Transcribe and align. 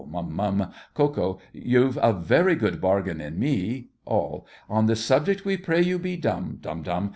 Mum—Mum! 0.09 0.71
KO. 0.95 1.39
You've 1.53 1.99
a 2.01 2.11
very 2.11 2.55
good 2.55 2.81
bargain 2.81 3.21
in 3.21 3.37
me. 3.37 3.89
ALL. 4.05 4.47
On 4.67 4.87
this 4.87 5.05
subject 5.05 5.45
we 5.45 5.57
pray 5.57 5.79
you 5.83 5.99
be 5.99 6.17
dumb— 6.17 6.57
Dumb—dumb! 6.59 7.09